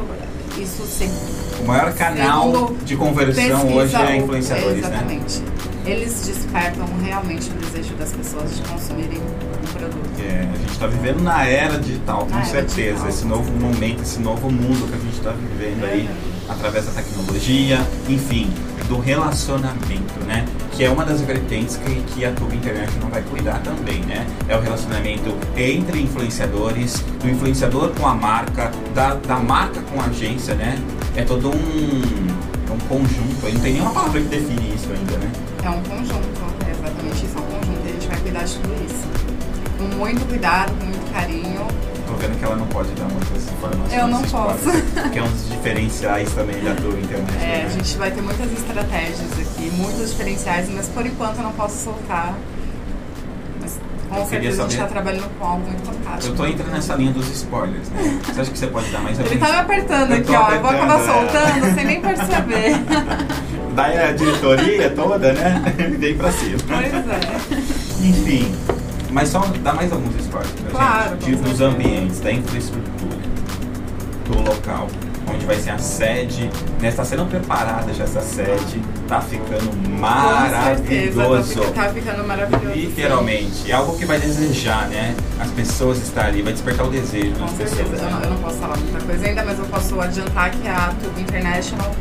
isso 0.57 0.85
se 0.85 1.09
O 1.61 1.65
maior 1.67 1.93
canal 1.93 2.51
Segundo 2.51 2.85
de 2.85 2.95
conversão 2.95 3.73
hoje 3.73 3.95
é 3.95 4.17
influenciadores, 4.17 4.81
né? 4.81 4.87
Exatamente. 4.87 5.43
Eles 5.85 6.21
despertam 6.25 6.85
realmente 7.03 7.49
o 7.49 7.53
desejo 7.53 7.93
das 7.95 8.11
pessoas 8.11 8.55
de 8.55 8.61
consumirem 8.63 9.19
um 9.19 9.73
produto. 9.73 10.09
É, 10.19 10.47
a 10.51 10.57
gente 10.57 10.71
está 10.71 10.87
vivendo 10.87 11.21
na 11.21 11.45
era 11.45 11.77
digital, 11.77 12.25
com 12.25 12.31
Na 12.35 12.43
certeza. 12.43 12.89
digital. 12.91 13.09
Esse 13.09 13.25
novo 13.25 13.51
momento, 13.51 14.01
esse 14.01 14.19
novo 14.19 14.49
mundo 14.51 14.87
que 14.89 14.95
a 14.95 14.99
gente 14.99 15.15
está 15.17 15.31
vivendo 15.31 15.83
aí, 15.85 16.09
através 16.49 16.85
da 16.85 16.91
tecnologia, 16.91 17.79
enfim, 18.09 18.51
do 18.87 18.97
relacionamento, 18.99 20.19
né? 20.25 20.45
Que 20.75 20.83
é 20.83 20.89
uma 20.89 21.05
das 21.05 21.21
vertentes 21.21 21.77
que, 21.77 22.01
que 22.01 22.25
a 22.25 22.33
Tube 22.33 22.53
International 22.53 23.09
vai 23.09 23.21
cuidar 23.21 23.59
também, 23.59 24.01
né? 24.01 24.27
É 24.49 24.57
o 24.57 24.59
relacionamento 24.59 25.33
entre 25.55 26.01
influenciadores, 26.01 26.99
do 27.21 27.29
influenciador 27.29 27.91
com 27.91 28.05
a 28.05 28.13
marca, 28.13 28.69
da, 28.93 29.13
da 29.13 29.37
marca 29.37 29.79
com 29.83 30.01
a 30.01 30.05
agência, 30.05 30.53
né? 30.53 30.77
É 31.15 31.23
todo 31.23 31.49
um, 31.49 32.01
é 32.67 32.73
um 32.73 32.79
conjunto. 32.89 33.53
Não 33.53 33.61
tem 33.61 33.73
nenhuma 33.73 33.91
palavra 33.91 34.19
que 34.19 34.27
define 34.27 34.75
isso 34.75 34.89
ainda, 34.91 35.17
né? 35.17 35.31
É 35.63 35.69
um 35.69 35.81
conjunto, 35.83 36.41
é 36.67 36.71
exatamente 36.71 37.25
isso, 37.25 37.37
é 37.37 37.39
um 37.39 37.45
conjunto. 37.45 37.81
A 37.85 37.91
gente 37.91 38.07
vai 38.07 38.17
cuidar 38.19 38.43
de 38.43 38.55
tudo 38.55 38.85
isso. 38.85 39.07
Com 39.77 39.95
muito 39.95 40.27
cuidado, 40.27 40.73
com 40.77 40.85
muito 40.87 41.13
carinho. 41.13 41.94
Tô 42.15 42.21
vendo 42.21 42.39
que 42.39 42.45
ela 42.45 42.55
não 42.55 42.67
pode 42.67 42.89
dar 42.93 43.09
muitas 43.09 43.43
informações. 43.43 43.93
Eu 43.93 44.07
não 44.07 44.21
posso. 44.21 45.09
Que 45.11 45.19
é 45.19 45.21
um 45.21 45.27
dos 45.27 45.49
diferenciais 45.49 46.31
também 46.31 46.63
da 46.63 46.73
tua 46.75 46.97
internet. 46.97 47.35
É, 47.43 47.47
né? 47.47 47.63
a 47.65 47.69
gente 47.69 47.97
vai 47.97 48.09
ter 48.09 48.21
muitas 48.21 48.51
estratégias 48.53 49.31
aqui, 49.33 49.69
muitos 49.71 50.11
diferenciais, 50.11 50.69
mas 50.73 50.87
por 50.87 51.05
enquanto 51.05 51.37
eu 51.39 51.43
não 51.43 51.51
posso 51.51 51.83
soltar. 51.83 52.33
Mas 53.59 53.77
com 54.09 54.15
Eu 54.15 54.25
certeza 54.27 54.37
a 54.37 54.39
gente 54.39 54.57
saber- 54.57 54.73
está 54.73 54.85
trabalhando 54.87 55.29
com 55.37 55.45
algo 55.45 55.67
muito 55.67 55.85
fantástico. 55.85 56.33
Eu 56.33 56.37
tô 56.37 56.45
entrando 56.45 56.71
nessa 56.71 56.95
linha 56.95 57.11
dos 57.11 57.27
spoilers, 57.29 57.89
né? 57.89 58.19
Você 58.23 58.41
acha 58.41 58.51
que 58.51 58.59
você 58.59 58.67
pode 58.67 58.89
dar 58.91 58.99
mais 59.01 59.19
Ele 59.19 59.37
tá 59.37 59.49
me 59.51 59.57
apertando 59.57 60.11
Eu 60.11 60.17
aqui, 60.17 60.31
ó. 60.31 60.51
Eu 60.51 60.61
vou 60.61 60.69
acabar 60.69 60.95
apertando, 60.95 61.01
é. 61.01 61.41
soltando 61.41 61.75
sem 61.75 61.85
nem 61.85 62.01
perceber. 62.01 62.75
Daí 63.75 63.99
a 63.99 64.11
diretoria 64.13 64.89
toda, 64.91 65.33
né? 65.33 65.61
Vem 65.99 66.15
pra 66.15 66.31
cima. 66.31 66.57
pois 66.65 66.93
é. 66.93 68.07
Enfim, 68.07 68.55
mas 69.15 69.29
só 69.29 69.39
dá 69.63 69.71
mais 69.73 69.93
alguns 69.93 70.13
spoilers 70.17 70.51
pra 70.59 70.71
Claro, 70.71 71.09
gente. 71.11 71.23
Tipo, 71.23 71.37
dos 71.43 71.57
certeza. 71.57 71.65
ambientes, 71.67 72.19
da 72.19 72.31
infraestrutura, 72.33 73.17
do 74.25 74.41
local, 74.49 74.87
onde 75.33 75.45
vai 75.45 75.55
ser 75.55 75.69
a 75.69 75.77
sede. 75.77 76.49
Né? 76.81 76.89
Está 76.89 77.05
sendo 77.05 77.25
preparada 77.25 77.93
já 77.93 78.03
essa 78.03 78.19
sede. 78.19 78.81
Tá 79.07 79.21
ficando 79.21 79.69
Com 79.69 80.65
certeza, 80.65 81.21
tá 81.23 81.29
maravilhoso. 81.29 81.71
tá 81.73 81.89
ficando 81.89 82.27
maravilhoso. 82.27 82.75
Literalmente. 82.75 83.71
É 83.71 83.73
algo 83.73 83.97
que 83.97 84.05
vai 84.05 84.19
desejar, 84.19 84.89
né? 84.89 85.15
As 85.39 85.49
pessoas 85.51 85.97
estar 85.99 86.25
ali, 86.25 86.41
vai 86.41 86.51
despertar 86.51 86.85
o 86.85 86.89
desejo 86.89 87.35
Com 87.35 87.45
nas 87.45 87.51
certeza. 87.51 87.83
pessoas. 87.85 88.01
Eu 88.01 88.09
não, 88.11 88.19
né? 88.19 88.25
eu 88.25 88.29
não 88.31 88.37
posso 88.37 88.57
falar 88.57 88.75
muita 88.77 88.99
coisa 88.99 89.25
ainda, 89.27 89.45
mas 89.45 89.59
eu 89.59 89.65
posso 89.65 90.01
adiantar 90.01 90.51
que 90.51 90.67
a 90.67 90.93
Tube 91.01 91.21
International 91.21 91.95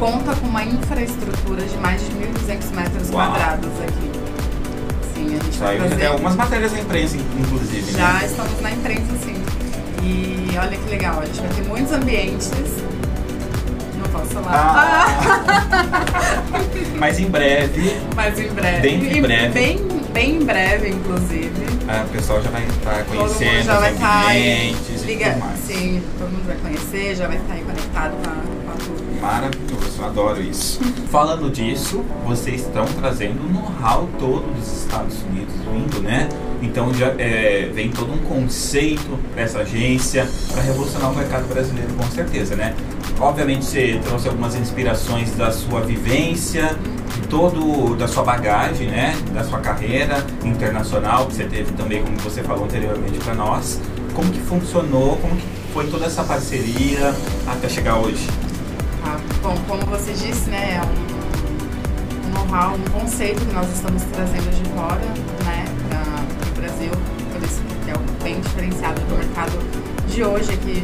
conta 0.00 0.34
com 0.34 0.48
uma 0.48 0.64
infraestrutura 0.64 1.62
de 1.64 1.76
mais 1.78 2.00
de 2.00 2.10
1.200 2.10 2.74
metros 2.74 3.10
Uau. 3.10 3.30
quadrados 3.30 3.70
aqui. 3.86 4.15
Sim, 5.16 5.38
a 5.40 5.44
gente 5.44 5.56
Saiu 5.56 5.82
fazer... 5.82 5.96
tem 5.96 6.06
algumas 6.06 6.36
matérias 6.36 6.72
da 6.72 6.78
imprensa, 6.78 7.16
inclusive, 7.16 7.92
Já 7.92 8.12
né? 8.12 8.26
estamos 8.26 8.60
na 8.60 8.70
imprensa, 8.70 9.16
sim. 9.24 9.42
E 10.02 10.54
olha 10.58 10.76
que 10.76 10.90
legal, 10.90 11.20
a 11.20 11.24
gente 11.24 11.40
vai 11.40 11.48
ter 11.48 11.62
muitos 11.62 11.92
ambientes. 11.92 12.50
Não 13.98 14.08
posso 14.12 14.28
falar. 14.34 15.06
Ah. 15.08 15.96
Mas 16.98 17.18
em 17.18 17.30
breve, 17.30 17.96
Mas 18.14 18.38
em 18.38 18.48
breve. 18.48 18.80
Bem 18.80 19.18
em 19.18 19.22
breve. 19.22 19.48
Bem, 19.52 19.88
bem 20.12 20.36
em 20.36 20.44
breve, 20.44 20.88
inclusive. 20.90 21.50
a 21.88 22.04
o 22.04 22.08
pessoal 22.08 22.42
já 22.42 22.50
vai 22.50 22.64
estar 22.66 23.04
mundo 23.04 23.06
conhecendo 23.06 23.64
já 23.64 23.78
os 23.78 23.84
ambientes 23.86 24.88
e 24.90 24.95
Liga, 25.06 25.36
sim, 25.64 26.02
todo 26.18 26.32
mundo 26.32 26.46
vai 26.48 26.56
conhecer, 26.56 27.14
já 27.14 27.28
vai 27.28 27.36
estar 27.36 27.54
aí 27.54 27.62
conectado 27.62 28.16
com 28.16 28.28
a, 28.28 28.34
com 28.34 28.70
a 28.72 28.74
Tube. 28.74 29.20
Maravilhoso, 29.20 30.04
adoro 30.04 30.42
isso. 30.42 30.80
Falando 31.12 31.48
disso, 31.48 32.04
vocês 32.26 32.62
estão 32.62 32.84
trazendo 32.86 33.40
o 33.46 33.48
know-how 33.48 34.08
todo 34.18 34.52
dos 34.52 34.82
Estados 34.82 35.22
Unidos 35.22 35.54
vindo, 35.72 36.02
né? 36.02 36.28
Então 36.60 36.92
já 36.92 37.14
é, 37.18 37.70
vem 37.72 37.88
todo 37.88 38.12
um 38.12 38.18
conceito 38.18 39.16
para 39.32 39.42
essa 39.42 39.60
agência 39.60 40.26
para 40.52 40.62
revolucionar 40.62 41.12
o 41.12 41.14
mercado 41.14 41.46
brasileiro, 41.46 41.94
com 41.94 42.10
certeza, 42.10 42.56
né? 42.56 42.74
Obviamente 43.20 43.64
você 43.64 44.00
trouxe 44.04 44.26
algumas 44.26 44.56
inspirações 44.56 45.30
da 45.36 45.52
sua 45.52 45.82
vivência, 45.82 46.76
de 47.14 47.28
todo 47.28 47.94
da 47.94 48.08
sua 48.08 48.24
bagagem, 48.24 48.88
né? 48.88 49.16
Da 49.32 49.44
sua 49.44 49.60
carreira 49.60 50.26
internacional 50.44 51.26
que 51.26 51.34
você 51.34 51.44
teve 51.44 51.70
também, 51.74 52.02
como 52.02 52.18
você 52.18 52.42
falou 52.42 52.64
anteriormente 52.64 53.20
para 53.20 53.36
nós. 53.36 53.80
Como 54.16 54.32
que 54.32 54.40
funcionou? 54.40 55.18
Como 55.18 55.36
que 55.36 55.46
foi 55.74 55.86
toda 55.88 56.06
essa 56.06 56.24
parceria 56.24 57.14
até 57.46 57.68
chegar 57.68 57.98
hoje? 57.98 58.26
Tá? 59.04 59.20
Bom, 59.42 59.54
como 59.68 59.84
você 59.84 60.10
disse, 60.14 60.48
né, 60.48 60.80
é 60.80 60.80
um, 60.80 62.26
um 62.26 62.30
know-how, 62.32 62.76
um 62.76 62.98
conceito 62.98 63.44
que 63.44 63.52
nós 63.52 63.70
estamos 63.70 64.02
trazendo 64.04 64.50
de 64.50 64.70
fora, 64.70 65.04
né, 65.44 65.66
para 65.90 66.48
o 66.48 66.60
Brasil, 66.62 66.90
por 67.30 67.42
isso 67.42 67.60
que 67.84 67.90
é 67.90 67.92
algo 67.92 68.06
bem 68.22 68.40
diferenciado 68.40 68.98
do 69.02 69.16
mercado 69.16 69.52
de 70.08 70.24
hoje 70.24 70.50
aqui 70.50 70.82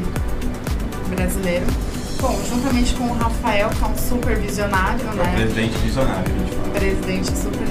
brasileiro. 1.08 1.64
Bom, 2.20 2.38
juntamente 2.50 2.94
com 2.94 3.04
o 3.04 3.14
Rafael, 3.14 3.70
que 3.70 3.82
é 3.82 3.86
um 3.86 3.96
super 3.96 4.36
visionário, 4.36 5.00
É 5.08 5.14
né, 5.14 5.32
presidente 5.36 5.78
visionário, 5.78 6.24
a 6.26 6.38
gente 6.38 6.54
fala. 6.54 6.68
presidente 6.74 7.28
super 7.28 7.66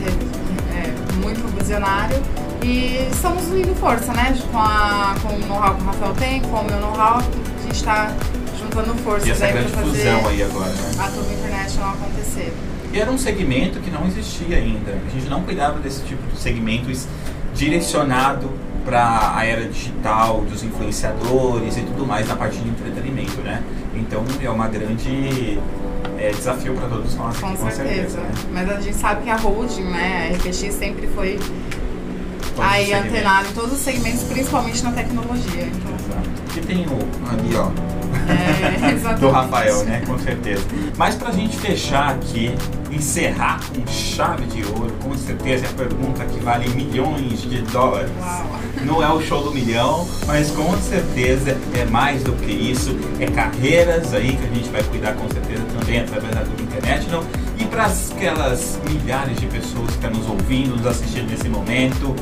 é, 0.74 1.24
muito 1.24 1.56
visionário 1.56 2.18
e 2.64 3.08
estamos 3.12 3.48
unindo 3.48 3.74
força, 3.76 4.14
né? 4.14 4.36
Com, 4.52 4.58
a, 4.58 5.16
com 5.22 5.34
o 5.34 5.40
know-how 5.48 5.76
que 5.76 5.82
o 5.82 5.86
Rafael 5.86 6.14
tem, 6.14 6.42
com 6.42 6.58
o 6.58 6.64
meu 6.64 6.80
know-how, 6.80 7.18
a 7.18 7.62
gente 7.64 7.76
está 7.76 8.14
juntando 8.60 8.94
forças 9.00 9.28
E 9.28 9.32
essa 9.32 9.46
aí 9.46 9.54
grande 9.54 9.72
para 9.72 9.82
fazer 9.84 9.98
fusão 9.98 10.28
aí 10.28 10.44
agora, 10.44 10.70
né? 10.70 10.92
a 11.00 11.08
Tube 11.10 11.34
International 11.34 11.94
acontecer. 11.94 12.54
E 12.94 13.00
era 13.00 13.10
um 13.10 13.18
segmento 13.18 13.80
que 13.80 13.90
não 13.90 14.06
existia 14.06 14.58
ainda. 14.58 14.92
A 14.92 15.10
gente 15.10 15.30
não 15.30 15.44
cuidava 15.44 15.80
desse 15.80 16.04
tipo 16.04 16.22
de 16.28 16.38
segmentos 16.38 17.08
direcionado 17.54 18.52
para 18.86 19.34
a 19.36 19.46
era 19.46 19.66
digital, 19.66 20.42
dos 20.42 20.64
influenciadores 20.64 21.78
e 21.78 21.82
tudo 21.82 22.06
mais 22.06 22.28
na 22.28 22.36
parte 22.36 22.58
de 22.58 22.68
entretenimento, 22.68 23.40
né? 23.42 23.62
Então 23.96 24.24
é 24.42 24.50
uma 24.50 24.68
grande 24.68 25.60
é, 26.18 26.32
desafio 26.32 26.74
para 26.74 26.88
todos 26.88 27.16
nós, 27.16 27.38
Com, 27.38 27.56
com 27.56 27.72
certeza. 27.72 28.20
né? 28.20 28.32
Mas 28.52 28.70
a 28.70 28.82
gente 28.82 28.98
sabe 28.98 29.24
que 29.24 29.30
a 29.30 29.38
holding, 29.38 29.84
né, 29.84 30.30
a 30.32 30.36
RPX 30.36 30.74
sempre 30.74 31.08
foi 31.08 31.40
aí 32.62 32.94
antenada 32.94 33.48
em 33.48 33.54
todos 33.54 33.74
os 33.74 33.80
segmentos, 33.80 34.24
principalmente 34.24 34.84
na 34.84 34.92
tecnologia. 34.92 35.64
Então, 35.64 35.96
Exato. 35.96 36.30
E 36.58 36.62
tem 36.62 36.86
o 36.86 37.00
ali, 37.30 37.56
ó, 37.56 37.72
é, 38.28 39.16
do 39.20 39.30
Rafael, 39.30 39.84
né? 39.86 40.02
Com 40.06 40.18
certeza. 40.20 40.64
Mas 40.98 41.16
pra 41.16 41.32
gente 41.32 41.58
fechar 41.58 42.16
aqui, 42.16 42.54
encerrar 42.92 43.60
com 43.74 43.86
chave 43.88 44.46
de 44.46 44.64
ouro, 44.66 44.92
com 45.02 45.16
certeza 45.16 45.66
é 45.66 45.70
a 45.70 45.74
pergunta 45.74 46.26
que 46.26 46.40
vale 46.40 46.70
milhões 46.70 47.42
de 47.42 47.62
dólares. 47.64 48.12
Uau. 48.20 48.60
Não 48.86 49.04
é 49.04 49.12
o 49.12 49.22
show 49.22 49.44
do 49.44 49.52
milhão, 49.52 50.08
mas 50.26 50.52
com 50.52 50.76
certeza 50.82 51.58
é 51.74 51.86
mais 51.86 52.24
do 52.24 52.34
que 52.34 52.52
isso. 52.52 52.98
É 53.20 53.28
carreiras 53.28 54.14
aí 54.14 54.36
que 54.36 54.44
a 54.44 54.56
gente 54.56 54.70
vai 54.70 54.84
cuidar 54.84 55.14
com 55.14 55.30
certeza 55.30 55.64
também 55.80 56.00
através 56.00 56.34
da 56.34 56.42
Tube 56.42 56.64
International. 56.64 57.24
E 57.58 57.66
para 57.66 57.86
aquelas 57.86 58.80
milhares 58.90 59.40
de 59.40 59.46
pessoas 59.46 59.88
que 59.88 59.94
estão 59.94 60.12
nos 60.12 60.28
ouvindo, 60.28 60.76
nos 60.76 60.86
assistindo 60.86 61.30
nesse 61.30 61.48
momento 61.48 62.16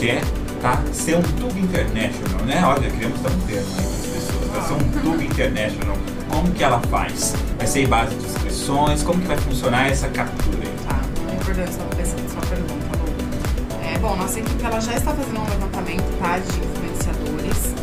quer 0.00 0.22
tá, 0.62 0.82
ser 0.92 1.16
um 1.16 1.22
Tube 1.22 1.60
International, 1.60 2.40
né? 2.46 2.64
Olha, 2.64 2.90
criamos 2.90 3.20
um 3.20 3.46
termo 3.46 3.68
aí 3.76 3.84
para 3.84 3.92
as 3.92 4.06
pessoas. 4.06 4.48
Vai 4.48 4.62
ser 4.66 4.72
um 4.72 5.02
Tube 5.02 5.24
International. 5.26 5.96
Como 6.30 6.52
que 6.52 6.64
ela 6.64 6.80
faz? 6.90 7.34
Vai 7.58 7.66
ser 7.66 7.82
em 7.82 7.86
base 7.86 8.14
de 8.14 8.24
inscrições? 8.24 9.02
Como 9.02 9.20
que 9.20 9.28
vai 9.28 9.36
funcionar 9.36 9.90
essa 9.90 10.08
captura 10.08 10.58
aí? 10.62 10.74
Tá, 10.88 11.00
é 11.30 11.34
importante 11.34 11.72
sua, 11.74 11.84
sua 12.28 12.40
pergunta, 12.48 12.98
Lu. 12.98 13.84
É, 13.84 13.98
bom, 13.98 14.16
nossa 14.16 14.40
equipe 14.40 14.64
ela 14.64 14.80
já 14.80 14.94
está 14.94 15.12
fazendo 15.12 15.38
um 15.38 15.50
levantamento 15.50 16.18
tá, 16.18 16.38
de 16.38 16.60
influenciadores, 16.60 17.74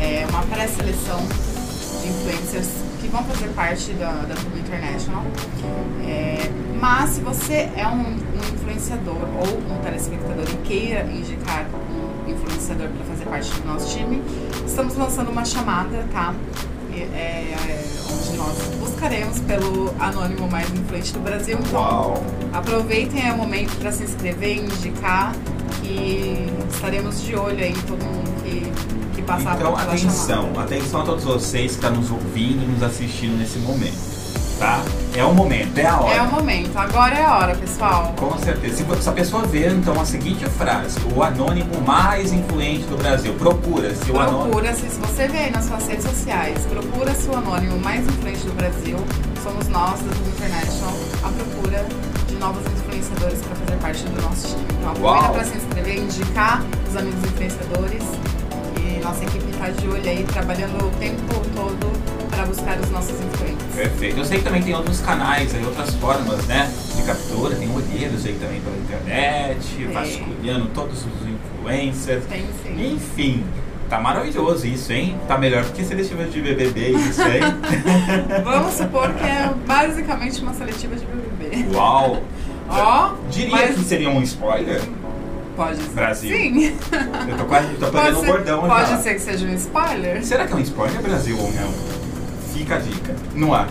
é, 0.00 0.26
uma 0.30 0.42
pré-seleção 0.44 1.20
de 2.00 2.08
influencers 2.08 2.68
que 3.02 3.08
vão 3.08 3.22
fazer 3.24 3.48
parte 3.48 3.92
da, 3.92 4.12
da 4.12 4.34
Tubo 4.34 4.56
International. 4.56 5.24
É, 6.06 6.50
mas 6.80 7.10
se 7.10 7.20
você 7.20 7.68
é 7.76 7.86
um, 7.86 8.00
um 8.00 8.55
influenciador 8.76 9.16
ou 9.16 9.74
um 9.74 9.82
telespectador 9.82 10.44
e 10.52 10.56
queira 10.68 11.02
indicar 11.04 11.66
um 11.90 12.30
influenciador 12.30 12.88
para 12.88 13.04
fazer 13.06 13.24
parte 13.24 13.50
do 13.60 13.66
nosso 13.66 13.96
time, 13.96 14.22
estamos 14.66 14.96
lançando 14.96 15.30
uma 15.30 15.44
chamada, 15.44 16.04
tá? 16.12 16.34
É, 16.92 16.98
é, 16.98 17.84
onde 18.10 18.36
nós 18.38 18.56
buscaremos 18.78 19.38
pelo 19.40 19.94
anônimo 19.98 20.48
mais 20.48 20.70
influente 20.70 21.12
do 21.12 21.20
Brasil. 21.20 21.58
Então, 21.60 21.80
Uau! 21.80 22.24
Aproveitem 22.52 23.22
aí 23.22 23.32
o 23.32 23.36
momento 23.36 23.76
para 23.78 23.92
se 23.92 24.04
inscrever, 24.04 24.58
indicar 24.58 25.34
e 25.82 26.48
estaremos 26.72 27.22
de 27.22 27.36
olho 27.36 27.62
aí 27.62 27.70
em 27.70 27.82
todo 27.82 28.02
mundo 28.02 28.42
que, 28.42 29.14
que 29.14 29.22
passar 29.22 29.56
Então, 29.56 29.76
atenção, 29.76 30.58
atenção 30.58 31.00
a 31.02 31.04
todos 31.04 31.24
vocês 31.24 31.72
que 31.72 31.84
estão 31.84 31.94
nos 31.94 32.10
ouvindo 32.10 32.62
e 32.62 32.66
nos 32.66 32.82
assistindo 32.82 33.36
nesse 33.36 33.58
momento, 33.58 33.98
tá? 34.58 34.82
É 35.16 35.24
o 35.24 35.32
momento, 35.32 35.78
é 35.78 35.86
a 35.86 35.98
hora. 35.98 36.14
É 36.14 36.20
o 36.20 36.30
momento, 36.30 36.76
agora 36.76 37.14
é 37.14 37.24
a 37.24 37.36
hora, 37.38 37.54
pessoal. 37.54 38.12
Com 38.18 38.36
certeza. 38.38 38.76
Se 38.76 39.02
se 39.02 39.08
a 39.08 39.12
pessoa 39.12 39.46
ver, 39.46 39.72
então, 39.72 39.98
a 39.98 40.04
seguinte 40.04 40.44
frase, 40.44 40.98
o 41.14 41.22
anônimo 41.22 41.80
mais 41.80 42.34
influente 42.34 42.84
do 42.84 42.98
Brasil, 42.98 43.32
procura-se 43.38 44.10
o 44.10 44.20
anônimo. 44.20 44.50
Procura-se, 44.50 44.90
se 44.90 45.00
você 45.00 45.26
vê 45.26 45.38
aí 45.38 45.50
nas 45.50 45.64
suas 45.64 45.86
redes 45.86 46.04
sociais, 46.04 46.58
procura-se 46.66 47.30
o 47.30 47.34
anônimo 47.34 47.78
mais 47.78 48.06
influente 48.06 48.40
do 48.40 48.52
Brasil. 48.56 48.98
Somos 49.42 49.66
nós, 49.68 49.98
da 50.00 50.12
Tubo 50.12 50.28
International, 50.28 50.92
à 51.24 51.28
procura 51.30 51.86
de 52.28 52.34
novos 52.34 52.62
influenciadores 52.70 53.38
para 53.40 53.56
fazer 53.56 53.76
parte 53.80 54.02
do 54.04 54.20
nosso 54.20 54.48
time. 54.48 54.66
Então 54.78 54.90
aproveita 54.90 55.28
para 55.30 55.44
se 55.44 55.56
inscrever, 55.56 55.96
indicar 55.96 56.62
os 56.90 56.94
amigos 56.94 57.24
influenciadores. 57.24 58.35
Nossa 59.06 59.22
equipe 59.22 59.48
está 59.52 59.68
de 59.68 59.86
olho 59.86 60.10
aí, 60.10 60.24
trabalhando 60.24 60.84
o 60.84 60.90
tempo 60.98 61.22
todo 61.54 62.28
para 62.28 62.44
buscar 62.44 62.76
os 62.80 62.90
nossos 62.90 63.12
influentes. 63.20 63.64
Perfeito. 63.72 64.18
Eu 64.18 64.24
sei 64.24 64.38
que 64.38 64.44
também 64.44 64.60
tem 64.64 64.74
outros 64.74 65.00
canais, 65.00 65.54
aí, 65.54 65.64
outras 65.64 65.94
formas, 65.94 66.44
né, 66.46 66.68
de 66.96 67.02
captura. 67.04 67.54
Tem 67.54 67.72
olheiros 67.72 68.26
aí 68.26 68.34
também 68.34 68.60
pela 68.60 68.76
internet, 68.76 69.84
vasculhando 69.92 70.66
todos 70.74 70.98
os 71.06 71.28
influencers. 71.28 72.24
Tem 72.26 72.46
sim. 72.64 72.94
Enfim, 72.94 73.44
tá 73.88 74.00
maravilhoso 74.00 74.66
isso, 74.66 74.92
hein? 74.92 75.16
Tá 75.28 75.38
melhor 75.38 75.62
do 75.62 75.72
que 75.72 75.84
seletiva 75.84 76.24
de 76.24 76.40
BBB 76.40 76.88
isso, 76.90 77.22
hein? 77.22 77.42
Vamos 78.42 78.72
supor 78.74 79.14
que 79.14 79.22
é 79.24 79.54
basicamente 79.64 80.42
uma 80.42 80.52
seletiva 80.52 80.96
de 80.96 81.06
BBB. 81.06 81.76
Uau! 81.76 82.22
Ó, 82.68 83.14
Diria 83.30 83.50
mas- 83.52 83.76
que 83.76 83.84
seria 83.84 84.10
um 84.10 84.20
spoiler? 84.22 84.82
Pode 85.56 85.76
ser. 85.82 85.88
Brasil. 85.90 86.36
Sim. 86.36 86.76
Eu 87.28 87.36
tô 87.38 87.44
quase 87.46 87.68
tô 87.74 87.86
pegando 87.86 88.20
um 88.20 88.24
bordão 88.26 88.60
pode 88.68 88.90
já. 88.90 88.98
ser 88.98 89.14
que 89.14 89.20
seja 89.20 89.46
um 89.46 89.54
spoiler. 89.54 90.24
Será 90.24 90.46
que 90.46 90.52
é 90.52 90.56
um 90.56 90.60
spoiler 90.60 91.00
Brasil 91.02 91.36
ou 91.38 91.50
não? 91.52 91.72
Fica 92.52 92.76
a 92.76 92.78
dica. 92.78 93.14
No 93.34 93.54
ar. 93.54 93.68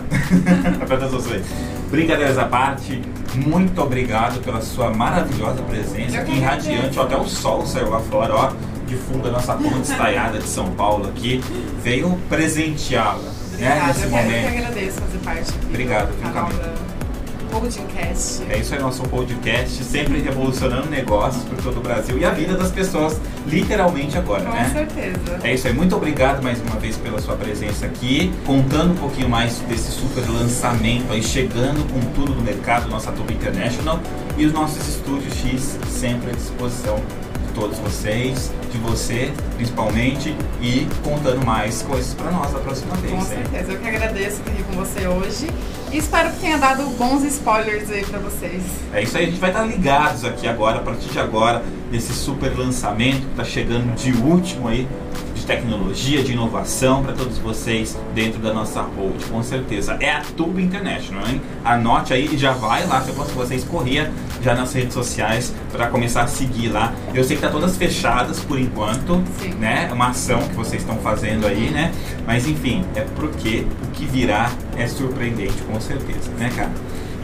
pra 0.86 0.96
todos 0.96 1.24
vocês. 1.24 1.44
Brincadeiras 1.90 2.36
à 2.38 2.44
parte, 2.46 3.00
muito 3.34 3.80
obrigado 3.80 4.40
pela 4.42 4.60
sua 4.60 4.90
maravilhosa 4.92 5.62
presença 5.62 6.22
que 6.22 6.32
em 6.32 6.44
agradeço. 6.44 6.68
Radiante. 6.68 6.98
Ó, 6.98 7.02
Até 7.04 7.16
o 7.16 7.24
sol 7.28 7.64
saiu 7.66 7.90
lá 7.90 8.00
fora, 8.00 8.34
ó. 8.34 8.52
De 8.86 8.96
fundo 8.96 9.28
a 9.28 9.32
nossa 9.32 9.54
ponte 9.54 9.90
estaiada 9.90 10.38
de 10.38 10.48
São 10.48 10.70
Paulo 10.72 11.08
aqui. 11.08 11.42
Veio 11.82 12.16
presenteá-la 12.28 13.18
né, 13.58 13.84
nesse 13.88 14.04
eu, 14.04 14.10
quero, 14.10 14.22
eu 14.22 14.32
momento. 14.32 14.50
que 14.52 14.58
agradeço 14.58 15.00
fazer 15.00 15.18
parte 15.18 15.52
Obrigado, 15.68 16.08
do 16.08 16.22
canal 16.22 16.46
Camila? 16.46 16.62
da 16.64 16.85
Podcast. 17.56 18.42
É 18.50 18.58
isso 18.58 18.74
aí, 18.74 18.80
nosso 18.82 19.02
podcast, 19.04 19.82
sempre 19.82 20.20
revolucionando 20.20 20.90
negócios 20.90 21.42
por 21.44 21.56
todo 21.56 21.78
o 21.78 21.80
Brasil 21.80 22.18
e 22.18 22.24
a 22.24 22.30
vida 22.30 22.54
das 22.54 22.70
pessoas, 22.70 23.18
literalmente 23.46 24.18
agora, 24.18 24.44
Com 24.44 24.50
né? 24.50 24.70
certeza. 24.70 25.40
É 25.42 25.54
isso 25.54 25.66
aí, 25.66 25.72
muito 25.72 25.96
obrigado 25.96 26.42
mais 26.42 26.60
uma 26.60 26.76
vez 26.76 26.98
pela 26.98 27.18
sua 27.18 27.34
presença 27.34 27.86
aqui, 27.86 28.30
contando 28.44 28.92
um 28.92 28.96
pouquinho 28.96 29.30
mais 29.30 29.58
desse 29.60 29.90
super 29.90 30.28
lançamento 30.28 31.10
aí, 31.10 31.22
chegando 31.22 31.82
com 31.90 31.98
tudo 32.12 32.34
no 32.34 32.42
mercado, 32.42 32.90
nossa 32.90 33.10
Tuba 33.10 33.32
International 33.32 34.00
e 34.36 34.44
os 34.44 34.52
nossos 34.52 34.86
estúdios 34.86 35.34
X 35.36 35.78
sempre 35.88 36.32
à 36.32 36.34
disposição 36.34 36.96
de 36.96 37.52
todos 37.54 37.78
vocês, 37.78 38.52
de 38.70 38.76
você 38.76 39.32
principalmente, 39.56 40.36
e 40.60 40.86
contando 41.02 41.42
mais 41.46 41.80
coisas 41.80 42.12
para 42.12 42.30
nós 42.30 42.52
da 42.52 42.58
próxima 42.58 42.94
vez. 42.96 43.14
Com 43.14 43.18
hein? 43.20 43.24
certeza. 43.24 43.72
Eu 43.72 43.80
que 43.80 43.88
agradeço 43.88 44.42
aqui 44.46 44.62
com 44.62 44.72
você 44.72 45.06
hoje. 45.06 45.46
Espero 45.96 46.30
que 46.30 46.40
tenha 46.40 46.58
dado 46.58 46.84
bons 46.98 47.24
spoilers 47.24 47.90
aí 47.90 48.04
pra 48.04 48.18
vocês. 48.18 48.62
É 48.92 49.02
isso 49.02 49.16
aí, 49.16 49.24
a 49.24 49.26
gente 49.28 49.40
vai 49.40 49.48
estar 49.48 49.64
ligados 49.64 50.26
aqui 50.26 50.46
agora, 50.46 50.76
a 50.76 50.82
partir 50.82 51.08
de 51.08 51.18
agora, 51.18 51.62
nesse 51.90 52.12
super 52.12 52.54
lançamento 52.54 53.22
que 53.22 53.30
está 53.30 53.44
chegando 53.44 53.94
de 53.94 54.12
último 54.12 54.68
aí, 54.68 54.86
de 55.34 55.46
tecnologia, 55.46 56.22
de 56.22 56.32
inovação 56.32 57.02
para 57.02 57.14
todos 57.14 57.38
vocês 57.38 57.96
dentro 58.14 58.38
da 58.40 58.52
nossa 58.52 58.82
hold, 58.82 59.24
com 59.30 59.42
certeza. 59.42 59.96
É 59.98 60.10
a 60.10 60.20
Tube 60.20 60.62
International, 60.62 61.26
hein? 61.28 61.40
Anote 61.64 62.12
aí 62.12 62.28
e 62.30 62.36
já 62.36 62.52
vai 62.52 62.86
lá, 62.86 63.00
se 63.00 63.08
eu 63.08 63.14
fosse 63.14 63.32
vocês, 63.32 63.64
corria 63.64 64.12
já 64.42 64.54
nas 64.54 64.74
redes 64.74 64.92
sociais 64.92 65.54
para 65.72 65.86
começar 65.86 66.22
a 66.22 66.26
seguir 66.26 66.68
lá. 66.68 66.92
Eu 67.14 67.24
sei 67.24 67.36
que 67.36 67.42
tá 67.42 67.48
todas 67.48 67.74
fechadas 67.76 68.40
por 68.40 68.58
enquanto, 68.58 69.22
Sim. 69.40 69.54
né? 69.54 69.88
É 69.90 69.92
uma 69.94 70.08
ação 70.08 70.40
que 70.40 70.54
vocês 70.54 70.82
estão 70.82 70.98
fazendo 70.98 71.46
aí, 71.46 71.70
né? 71.70 71.90
Mas 72.26 72.46
enfim, 72.46 72.84
é 72.94 73.00
porque 73.00 73.64
que 73.96 74.04
virá 74.04 74.50
é 74.76 74.86
surpreendente, 74.86 75.56
com 75.62 75.80
certeza, 75.80 76.30
né, 76.38 76.52
cara? 76.54 76.70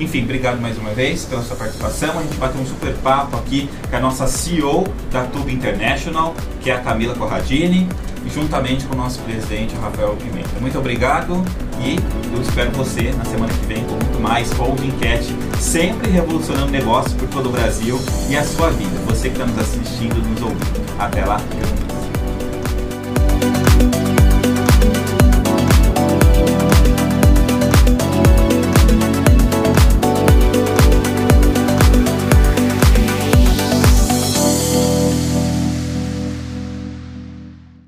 Enfim, 0.01 0.25
obrigado 0.25 0.61
mais 0.61 0.77
uma 0.79 0.91
vez 0.91 1.25
pela 1.25 1.43
sua 1.43 1.55
participação. 1.55 2.19
A 2.19 2.23
gente 2.23 2.37
bateu 2.37 2.61
um 2.61 2.67
super 2.67 2.93
papo 2.95 3.37
aqui 3.37 3.69
com 3.89 3.97
a 3.97 4.01
nossa 4.01 4.27
CEO 4.27 4.85
da 5.13 5.25
Tube 5.25 5.53
International, 5.53 6.35
que 6.61 6.71
é 6.71 6.75
a 6.75 6.81
Camila 6.81 7.15
Corradini, 7.15 7.89
juntamente 8.33 8.85
com 8.87 8.95
o 8.95 8.99
nosso 8.99 9.21
presidente, 9.21 9.75
Rafael 9.77 10.17
Pimenta. 10.17 10.49
Muito 10.61 10.79
obrigado 10.79 11.45
e 11.79 11.97
eu 12.35 12.43
espero 12.43 12.71
você 12.73 13.13
na 13.13 13.25
semana 13.25 13.53
que 13.53 13.67
vem 13.67 13.85
com 13.85 13.93
muito 13.93 14.21
mais 14.21 14.51
Holding 14.53 14.93
Cat, 14.93 15.25
sempre 15.61 16.11
revolucionando 16.11 16.73
negócios 16.73 17.13
por 17.15 17.29
todo 17.29 17.49
o 17.49 17.53
Brasil 17.53 18.01
e 18.29 18.37
a 18.37 18.45
sua 18.45 18.71
vida. 18.71 18.99
Você 19.07 19.29
que 19.29 19.35
está 19.35 19.47
nos 19.47 19.59
assistindo, 19.59 20.17
nos 20.17 20.43
ouvindo. 20.43 20.83
Até 20.99 21.25
lá. 21.25 21.41